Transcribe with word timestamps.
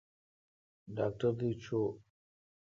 ڈاکٹر 0.95 1.29
دی 1.39 1.51
چو۔ 1.63 1.81